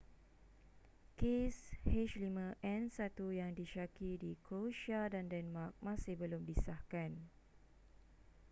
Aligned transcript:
kes 1.17 1.57
h5n1 1.85 3.37
yang 3.39 3.51
disyaki 3.59 4.11
di 4.21 4.31
croatia 4.45 5.01
dan 5.13 5.25
denmark 5.33 5.73
masih 5.87 6.13
belum 6.21 6.41
disahkan 6.51 7.11